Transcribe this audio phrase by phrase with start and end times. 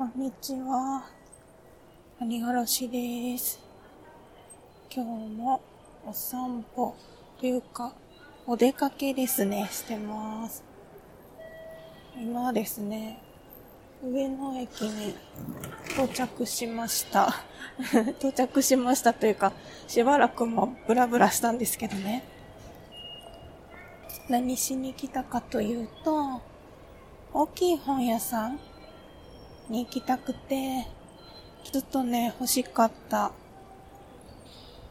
[0.00, 1.04] こんにちは。
[2.18, 3.60] 谷原しです。
[4.90, 5.60] 今日も
[6.06, 6.96] お散歩
[7.38, 7.92] というか、
[8.46, 10.64] お出かけですね、してます。
[12.16, 13.18] 今ですね、
[14.02, 15.14] 上野駅に
[15.90, 17.34] 到着しました。
[18.20, 19.52] 到着しましたというか、
[19.86, 22.24] しばらくもブラブラしたんですけどね。
[24.30, 26.40] 何しに来たかというと、
[27.34, 28.58] 大きい本屋さん
[29.70, 30.86] に行きたくて、
[31.72, 33.30] ずっとね、欲しかった。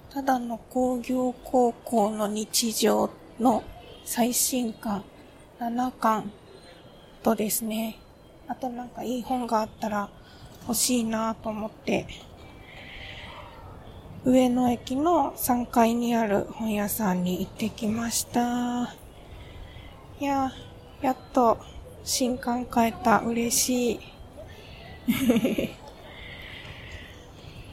[0.09, 3.63] ただの工業高校の日常の
[4.05, 5.03] 最新刊
[5.59, 6.31] 7巻
[7.21, 7.99] とですね、
[8.47, 10.09] あとなんかいい本があったら
[10.63, 12.07] 欲しいなと思って、
[14.23, 18.95] 上野駅の3階にある本屋さんに行ってきました。
[20.19, 20.52] いや、
[21.02, 21.57] やっと
[22.03, 23.19] 新刊買えた。
[23.19, 24.19] 嬉しい。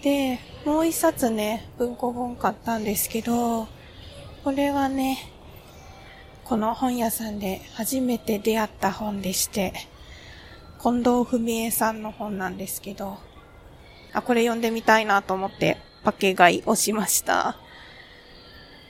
[0.02, 3.68] で、もう一冊ね、文庫本買ったんですけど、
[4.42, 5.18] これはね、
[6.44, 9.72] この本屋さんで初めて出会った本でして、
[10.80, 13.18] 近藤文江さんの本なんですけど、
[14.12, 17.56] あ、これ読んでみたいなと思ってパケ買いをしました。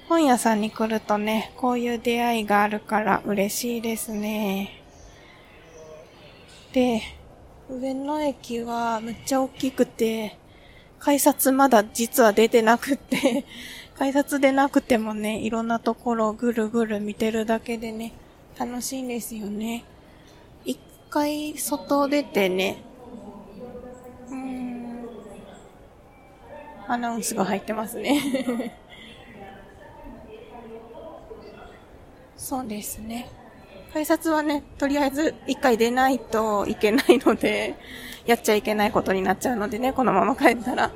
[0.09, 4.83] 本屋さんに来るとね、こういう出会いがあるから嬉しいですね。
[6.73, 7.03] で、
[7.69, 10.39] 上野駅はむっちゃ大きくて、
[10.99, 13.45] 改札まだ実は出てなくて
[13.99, 18.13] 改札でなくてもね、いろんなところをぐるぐる見てるだけでね、
[18.59, 19.85] 楽しいんですよね。
[20.65, 20.79] 一
[21.11, 22.85] 回外出てね、
[24.29, 25.11] うーん、
[26.87, 28.79] アナウンスが入ってますね
[32.37, 33.29] そうですね。
[33.97, 37.77] 改札はね、とりあえず一回出ないといけないので、
[38.27, 40.91] やっちゃいけないことになっちゃうのでね、このまま帰ったら。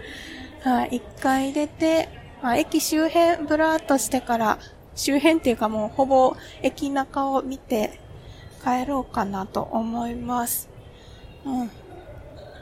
[0.62, 2.10] はい、一回出て、
[2.42, 4.58] まあ、駅周辺ブラーっとしてから、
[4.94, 7.98] 周辺っていうかもうほぼ駅中を見て
[8.62, 10.68] 帰ろうかなと思います。
[11.46, 11.70] うん。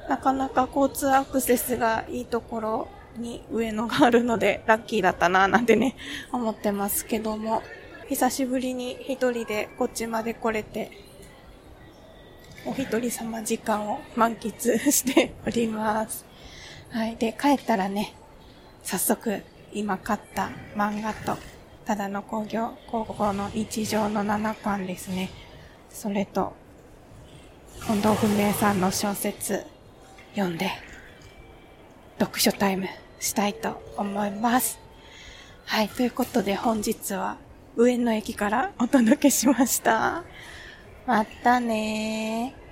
[0.09, 5.97] なかなか交通アクセスがいいところに上野があるのでラッキーだったななんてね、
[6.31, 7.61] 思ってますけども。
[8.09, 10.91] 久しぶりに一人でこっちまで来れて、
[12.65, 16.25] お一人様時間を満喫しております。
[16.89, 17.17] はい。
[17.17, 18.15] で、帰ったらね、
[18.83, 19.43] 早速、
[19.75, 21.37] 今買った漫画と、
[21.85, 25.29] ただの工業、高校の日常の7巻ですね。
[25.91, 26.55] それと、
[27.87, 29.67] 近藤文明さんの小説、
[30.35, 30.71] 読んで、
[32.19, 32.89] 読書タイム
[33.21, 34.79] したいと思います。
[35.67, 35.91] はい。
[35.91, 37.37] ということで本日は
[37.81, 40.25] 上野駅からお届けしました。
[41.07, 42.68] またねー。